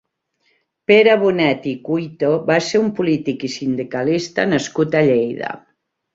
[0.91, 5.55] Pere Bonet i Cuito va ser un polític i sindicalista nascut a Lleida.